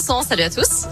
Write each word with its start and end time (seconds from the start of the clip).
Salut 0.00 0.44
à 0.44 0.50
tous. 0.50 0.86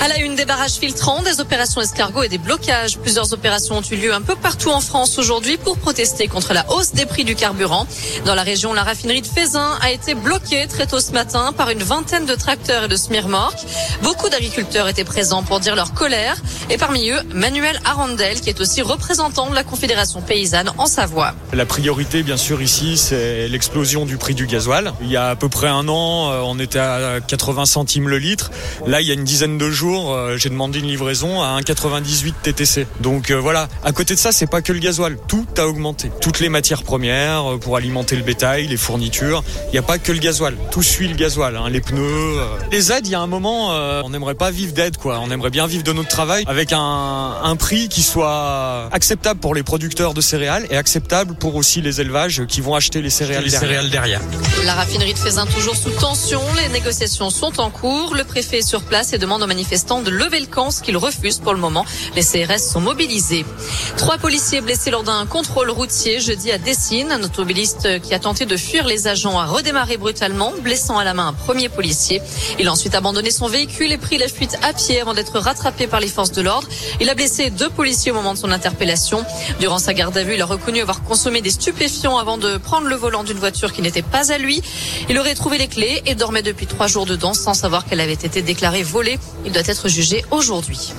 À 0.00 0.06
la 0.06 0.18
une 0.20 0.36
des 0.36 0.44
barrages 0.44 0.74
filtrants, 0.74 1.22
des 1.22 1.40
opérations 1.40 1.80
escargots 1.80 2.22
et 2.22 2.28
des 2.28 2.38
blocages. 2.38 2.98
Plusieurs 2.98 3.32
opérations 3.32 3.78
ont 3.78 3.82
eu 3.82 3.96
lieu 3.96 4.14
un 4.14 4.20
peu 4.20 4.36
partout 4.36 4.70
en 4.70 4.80
France 4.80 5.18
aujourd'hui 5.18 5.56
pour 5.56 5.76
protester 5.76 6.28
contre 6.28 6.54
la 6.54 6.70
hausse 6.70 6.92
des 6.92 7.04
prix 7.04 7.24
du 7.24 7.34
carburant. 7.34 7.84
Dans 8.24 8.36
la 8.36 8.44
région, 8.44 8.72
la 8.72 8.84
raffinerie 8.84 9.22
de 9.22 9.26
Fézin 9.26 9.76
a 9.82 9.90
été 9.90 10.14
bloquée 10.14 10.68
très 10.68 10.86
tôt 10.86 11.00
ce 11.00 11.10
matin 11.10 11.52
par 11.52 11.70
une 11.70 11.82
vingtaine 11.82 12.26
de 12.26 12.36
tracteurs 12.36 12.84
et 12.84 12.88
de 12.88 12.94
smirmorques. 12.94 13.66
Beaucoup 14.02 14.28
d'agriculteurs 14.28 14.86
étaient 14.86 15.02
présents 15.02 15.42
pour 15.42 15.58
dire 15.58 15.74
leur 15.74 15.92
colère. 15.94 16.36
Et 16.70 16.76
parmi 16.78 17.10
eux, 17.10 17.20
Manuel 17.34 17.80
Arandel, 17.84 18.40
qui 18.40 18.50
est 18.50 18.60
aussi 18.60 18.82
représentant 18.82 19.50
de 19.50 19.54
la 19.56 19.64
Confédération 19.64 20.22
paysanne 20.22 20.70
en 20.78 20.86
Savoie. 20.86 21.34
La 21.52 21.66
priorité, 21.66 22.22
bien 22.22 22.36
sûr, 22.36 22.62
ici, 22.62 22.98
c'est 22.98 23.48
l'explosion 23.48 24.06
du 24.06 24.16
prix 24.16 24.34
du 24.34 24.46
gasoil. 24.46 24.92
Il 25.00 25.10
y 25.10 25.16
a 25.16 25.30
à 25.30 25.36
peu 25.36 25.48
près 25.48 25.68
un 25.68 25.88
an, 25.88 26.30
euh, 26.30 26.40
on 26.44 26.60
était 26.60 26.78
à 26.78 27.18
80 27.26 27.66
centimes 27.66 28.08
le 28.08 28.18
litre. 28.18 28.52
Là, 28.86 29.00
il 29.00 29.08
y 29.08 29.10
a 29.10 29.14
une 29.14 29.24
dizaine 29.24 29.58
de 29.58 29.70
jours, 29.70 29.87
euh, 29.96 30.36
j'ai 30.36 30.48
demandé 30.48 30.78
une 30.78 30.86
livraison 30.86 31.42
à 31.42 31.58
1,98 31.60 32.34
TTC. 32.42 32.86
Donc 33.00 33.30
euh, 33.30 33.36
voilà, 33.36 33.68
à 33.84 33.92
côté 33.92 34.14
de 34.14 34.18
ça, 34.18 34.32
c'est 34.32 34.46
pas 34.46 34.62
que 34.62 34.72
le 34.72 34.78
gasoil, 34.78 35.16
tout 35.28 35.46
a 35.56 35.66
augmenté. 35.66 36.10
Toutes 36.20 36.40
les 36.40 36.48
matières 36.48 36.82
premières 36.82 37.52
euh, 37.52 37.58
pour 37.58 37.76
alimenter 37.76 38.16
le 38.16 38.22
bétail, 38.22 38.66
les 38.66 38.76
fournitures, 38.76 39.42
il 39.68 39.72
n'y 39.72 39.78
a 39.78 39.82
pas 39.82 39.98
que 39.98 40.12
le 40.12 40.18
gasoil, 40.18 40.54
tout 40.70 40.82
suit 40.82 41.08
le 41.08 41.14
gasoil, 41.14 41.56
hein, 41.56 41.68
les 41.70 41.80
pneus. 41.80 42.38
Les 42.70 42.92
aides, 42.92 43.06
il 43.06 43.12
y 43.12 43.14
a 43.14 43.20
un 43.20 43.26
moment, 43.26 43.68
on 44.04 44.10
n'aimerait 44.10 44.34
pas 44.34 44.50
vivre 44.50 44.72
d'aide, 44.72 44.96
quoi. 44.96 45.20
On 45.20 45.30
aimerait 45.30 45.50
bien 45.50 45.66
vivre 45.66 45.84
de 45.84 45.92
notre 45.92 46.08
travail 46.08 46.44
avec 46.46 46.72
un, 46.72 47.36
un 47.42 47.56
prix 47.56 47.88
qui 47.88 48.02
soit 48.02 48.88
acceptable 48.92 49.40
pour 49.40 49.54
les 49.54 49.62
producteurs 49.62 50.14
de 50.14 50.20
céréales 50.20 50.66
et 50.70 50.76
acceptable 50.76 51.34
pour 51.34 51.54
aussi 51.56 51.80
les 51.80 52.00
élevages 52.00 52.44
qui 52.46 52.60
vont 52.60 52.74
acheter 52.74 53.02
les 53.02 53.10
céréales, 53.10 53.44
les 53.44 53.50
derrière. 53.50 53.68
céréales 53.68 53.90
derrière. 53.90 54.20
La 54.64 54.74
raffinerie 54.74 55.14
de 55.14 55.18
Fézin 55.18 55.46
toujours 55.46 55.76
sous 55.76 55.90
tension. 55.90 56.40
Les 56.62 56.68
négociations 56.68 57.30
sont 57.30 57.60
en 57.60 57.70
cours. 57.70 58.14
Le 58.14 58.24
préfet 58.24 58.58
est 58.58 58.62
sur 58.62 58.82
place 58.82 59.12
et 59.12 59.18
demande 59.18 59.42
aux 59.42 59.46
manifestants 59.46 59.77
de 59.78 60.10
lever 60.10 60.40
le 60.40 60.46
camp, 60.46 60.70
ce 60.70 60.82
qu'ils 60.82 60.96
refusent 60.96 61.38
pour 61.38 61.54
le 61.54 61.60
moment. 61.60 61.84
Les 62.16 62.22
CRS 62.22 62.58
sont 62.58 62.80
mobilisés. 62.80 63.44
Trois 63.96 64.18
policiers 64.18 64.60
blessés 64.60 64.90
lors 64.90 65.04
d'un 65.04 65.24
contrôle 65.24 65.70
routier 65.70 66.20
jeudi 66.20 66.50
à 66.50 66.58
Dessine. 66.58 67.12
Un 67.12 67.22
automobiliste 67.22 68.00
qui 68.00 68.12
a 68.12 68.18
tenté 68.18 68.44
de 68.44 68.56
fuir 68.56 68.86
les 68.86 69.06
agents 69.06 69.38
a 69.38 69.46
redémarré 69.46 69.96
brutalement, 69.96 70.52
blessant 70.62 70.98
à 70.98 71.04
la 71.04 71.14
main 71.14 71.28
un 71.28 71.32
premier 71.32 71.68
policier. 71.68 72.20
Il 72.58 72.66
a 72.66 72.72
ensuite 72.72 72.94
abandonné 72.96 73.30
son 73.30 73.46
véhicule 73.46 73.92
et 73.92 73.98
pris 73.98 74.18
la 74.18 74.26
fuite 74.26 74.58
à 74.62 74.72
pied 74.72 75.00
avant 75.00 75.14
d'être 75.14 75.38
rattrapé 75.38 75.86
par 75.86 76.00
les 76.00 76.08
forces 76.08 76.32
de 76.32 76.42
l'ordre. 76.42 76.68
Il 77.00 77.08
a 77.08 77.14
blessé 77.14 77.50
deux 77.50 77.70
policiers 77.70 78.10
au 78.10 78.14
moment 78.14 78.34
de 78.34 78.38
son 78.38 78.50
interpellation. 78.50 79.24
Durant 79.60 79.78
sa 79.78 79.94
garde 79.94 80.16
à 80.18 80.24
vue, 80.24 80.34
il 80.34 80.42
a 80.42 80.46
reconnu 80.46 80.80
avoir 80.80 81.02
consommé 81.04 81.40
des 81.40 81.50
stupéfiants 81.50 82.18
avant 82.18 82.36
de 82.36 82.56
prendre 82.56 82.88
le 82.88 82.96
volant 82.96 83.22
d'une 83.22 83.38
voiture 83.38 83.72
qui 83.72 83.80
n'était 83.80 84.02
pas 84.02 84.32
à 84.32 84.38
lui. 84.38 84.60
Il 85.08 85.18
aurait 85.18 85.34
trouvé 85.34 85.56
les 85.56 85.68
clés 85.68 86.02
et 86.04 86.16
dormait 86.16 86.42
depuis 86.42 86.66
trois 86.66 86.88
jours 86.88 87.06
dedans 87.06 87.32
sans 87.32 87.54
savoir 87.54 87.86
qu'elle 87.86 88.00
avait 88.00 88.12
été 88.12 88.42
déclarée 88.42 88.82
volée. 88.82 89.18
Il 89.44 89.52
doit 89.52 89.62
être 89.68 89.88
jugé 89.88 90.24
aujourd'hui. 90.30 90.94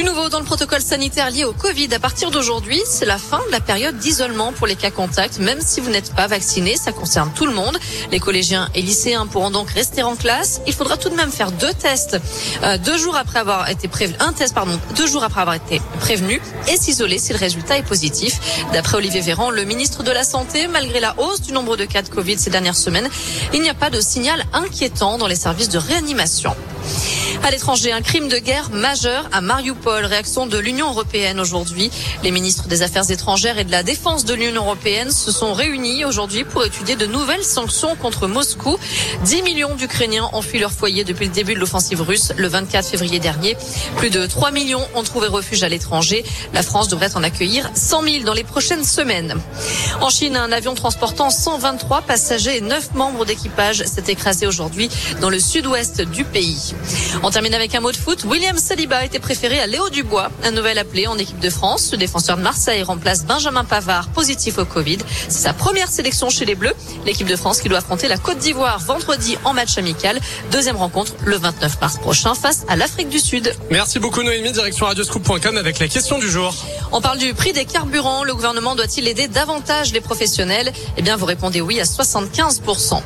Du 0.00 0.06
nouveau 0.06 0.30
dans 0.30 0.38
le 0.38 0.46
protocole 0.46 0.80
sanitaire 0.80 1.30
lié 1.30 1.44
au 1.44 1.52
Covid, 1.52 1.92
à 1.92 1.98
partir 1.98 2.30
d'aujourd'hui, 2.30 2.80
c'est 2.86 3.04
la 3.04 3.18
fin 3.18 3.38
de 3.46 3.52
la 3.52 3.60
période 3.60 3.98
d'isolement 3.98 4.50
pour 4.50 4.66
les 4.66 4.74
cas 4.74 4.90
contacts, 4.90 5.38
même 5.40 5.60
si 5.60 5.82
vous 5.82 5.90
n'êtes 5.90 6.14
pas 6.14 6.26
vacciné, 6.26 6.74
ça 6.78 6.90
concerne 6.90 7.30
tout 7.34 7.44
le 7.44 7.52
monde. 7.52 7.76
Les 8.10 8.18
collégiens 8.18 8.70
et 8.74 8.80
lycéens 8.80 9.26
pourront 9.26 9.50
donc 9.50 9.68
rester 9.68 10.02
en 10.02 10.16
classe. 10.16 10.62
Il 10.66 10.72
faudra 10.72 10.96
tout 10.96 11.10
de 11.10 11.16
même 11.16 11.30
faire 11.30 11.52
deux 11.52 11.74
tests, 11.74 12.18
euh, 12.62 12.78
deux 12.78 12.96
jours 12.96 13.14
après 13.14 13.40
avoir 13.40 13.68
été 13.68 13.88
prévenu, 13.88 14.16
un 14.20 14.32
test 14.32 14.54
pardon, 14.54 14.80
deux 14.96 15.06
jours 15.06 15.22
après 15.22 15.42
avoir 15.42 15.56
été 15.56 15.82
prévenu 15.98 16.40
et 16.66 16.78
s'isoler 16.78 17.18
si 17.18 17.34
le 17.34 17.38
résultat 17.38 17.76
est 17.76 17.86
positif. 17.86 18.40
D'après 18.72 18.96
Olivier 18.96 19.20
Véran, 19.20 19.50
le 19.50 19.64
ministre 19.64 20.02
de 20.02 20.12
la 20.12 20.24
Santé, 20.24 20.66
malgré 20.66 21.00
la 21.00 21.14
hausse 21.20 21.42
du 21.42 21.52
nombre 21.52 21.76
de 21.76 21.84
cas 21.84 22.00
de 22.00 22.08
Covid 22.08 22.38
ces 22.38 22.48
dernières 22.48 22.74
semaines, 22.74 23.10
il 23.52 23.60
n'y 23.60 23.68
a 23.68 23.74
pas 23.74 23.90
de 23.90 24.00
signal 24.00 24.46
inquiétant 24.54 25.18
dans 25.18 25.26
les 25.26 25.36
services 25.36 25.68
de 25.68 25.76
réanimation. 25.76 26.56
À 27.42 27.50
l'étranger, 27.50 27.90
un 27.90 28.02
crime 28.02 28.28
de 28.28 28.36
guerre 28.36 28.70
majeur 28.70 29.26
à 29.32 29.40
Mariupol. 29.40 30.04
Réaction 30.04 30.46
de 30.46 30.58
l'Union 30.58 30.90
européenne 30.90 31.40
aujourd'hui. 31.40 31.90
Les 32.22 32.32
ministres 32.32 32.68
des 32.68 32.82
Affaires 32.82 33.10
étrangères 33.10 33.58
et 33.58 33.64
de 33.64 33.70
la 33.70 33.82
Défense 33.82 34.26
de 34.26 34.34
l'Union 34.34 34.62
européenne 34.62 35.10
se 35.10 35.32
sont 35.32 35.54
réunis 35.54 36.04
aujourd'hui 36.04 36.44
pour 36.44 36.64
étudier 36.64 36.96
de 36.96 37.06
nouvelles 37.06 37.42
sanctions 37.42 37.96
contre 37.96 38.28
Moscou. 38.28 38.76
10 39.24 39.42
millions 39.42 39.74
d'Ukrainiens 39.74 40.28
ont 40.34 40.42
fui 40.42 40.58
leur 40.58 40.70
foyer 40.70 41.02
depuis 41.02 41.26
le 41.26 41.32
début 41.32 41.54
de 41.54 41.60
l'offensive 41.60 42.02
russe 42.02 42.32
le 42.36 42.46
24 42.46 42.86
février 42.86 43.18
dernier. 43.18 43.56
Plus 43.96 44.10
de 44.10 44.26
3 44.26 44.50
millions 44.50 44.86
ont 44.94 45.02
trouvé 45.02 45.26
refuge 45.26 45.62
à 45.62 45.70
l'étranger. 45.70 46.24
La 46.52 46.62
France 46.62 46.88
devrait 46.88 47.16
en 47.16 47.22
accueillir 47.22 47.70
100 47.74 48.02
000 48.02 48.24
dans 48.24 48.34
les 48.34 48.44
prochaines 48.44 48.84
semaines. 48.84 49.34
En 50.02 50.10
Chine, 50.10 50.36
un 50.36 50.52
avion 50.52 50.74
transportant 50.74 51.30
123 51.30 52.02
passagers 52.02 52.58
et 52.58 52.60
9 52.60 52.94
membres 52.94 53.24
d'équipage 53.24 53.82
s'est 53.84 54.04
écrasé 54.08 54.46
aujourd'hui 54.46 54.90
dans 55.22 55.30
le 55.30 55.40
sud-ouest 55.40 56.02
du 56.02 56.24
pays. 56.24 56.74
On 57.30 57.32
termine 57.32 57.54
avec 57.54 57.76
un 57.76 57.80
mot 57.80 57.92
de 57.92 57.96
foot. 57.96 58.24
William 58.24 58.58
Saliba 58.58 58.96
a 58.96 59.04
été 59.04 59.20
préféré 59.20 59.60
à 59.60 59.68
Léo 59.68 59.88
Dubois, 59.88 60.32
un 60.42 60.50
nouvel 60.50 60.78
appelé 60.78 61.06
en 61.06 61.16
équipe 61.16 61.38
de 61.38 61.48
France. 61.48 61.92
Le 61.92 61.98
défenseur 61.98 62.36
de 62.36 62.42
Marseille 62.42 62.82
remplace 62.82 63.24
Benjamin 63.24 63.62
Pavard, 63.62 64.08
positif 64.08 64.58
au 64.58 64.64
Covid. 64.64 64.98
C'est 65.28 65.42
sa 65.42 65.52
première 65.52 65.86
sélection 65.86 66.28
chez 66.28 66.44
les 66.44 66.56
Bleus. 66.56 66.74
L'équipe 67.06 67.28
de 67.28 67.36
France 67.36 67.60
qui 67.60 67.68
doit 67.68 67.78
affronter 67.78 68.08
la 68.08 68.18
Côte 68.18 68.38
d'Ivoire 68.38 68.80
vendredi 68.80 69.38
en 69.44 69.52
match 69.52 69.78
amical. 69.78 70.18
Deuxième 70.50 70.74
rencontre 70.74 71.12
le 71.24 71.36
29 71.36 71.80
mars 71.80 71.98
prochain 71.98 72.34
face 72.34 72.64
à 72.66 72.74
l'Afrique 72.74 73.10
du 73.10 73.20
Sud. 73.20 73.54
Merci 73.70 74.00
beaucoup 74.00 74.24
Noémie, 74.24 74.50
direction 74.50 74.86
radioscoop.com 74.86 75.56
avec 75.56 75.78
la 75.78 75.86
question 75.86 76.18
du 76.18 76.28
jour. 76.28 76.52
On 76.90 77.00
parle 77.00 77.18
du 77.18 77.32
prix 77.32 77.52
des 77.52 77.64
carburants. 77.64 78.24
Le 78.24 78.34
gouvernement 78.34 78.74
doit-il 78.74 79.06
aider 79.06 79.28
davantage 79.28 79.92
les 79.92 80.00
professionnels? 80.00 80.72
Eh 80.96 81.02
bien, 81.02 81.14
vous 81.14 81.26
répondez 81.26 81.60
oui 81.60 81.78
à 81.78 81.84
75%. 81.84 83.02